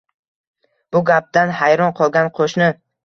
Bu 0.95 1.01
gapdan 1.09 1.53
hayron 1.59 1.93
qolgan 2.01 2.31
qoʻshni 2.41 2.73